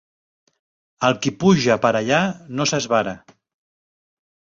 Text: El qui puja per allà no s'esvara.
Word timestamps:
El 1.09 1.17
qui 1.27 1.33
puja 1.45 1.79
per 1.85 1.93
allà 2.01 2.25
no 2.57 2.69
s'esvara. 2.73 3.19